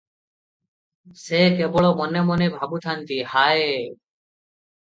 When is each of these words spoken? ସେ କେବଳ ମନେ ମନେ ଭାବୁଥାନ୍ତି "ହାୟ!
ସେ 1.23 1.41
କେବଳ 1.59 1.93
ମନେ 2.01 2.25
ମନେ 2.31 2.49
ଭାବୁଥାନ୍ତି 2.57 3.21
"ହାୟ! 3.37 3.71